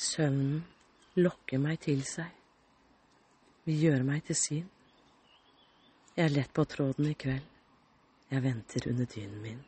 Søvnen 0.00 0.62
lokker 1.20 1.60
meg 1.60 1.82
til 1.84 2.00
seg, 2.08 2.28
vil 3.66 3.82
gjøre 3.84 4.06
meg 4.08 4.22
til 4.24 4.38
sin. 4.38 4.68
Jeg 6.16 6.24
er 6.24 6.32
lett 6.32 6.54
på 6.56 6.64
tråden 6.64 7.10
i 7.10 7.16
kveld, 7.20 7.44
jeg 8.30 8.44
venter 8.46 8.88
under 8.88 9.10
dynen 9.12 9.42
min. 9.44 9.60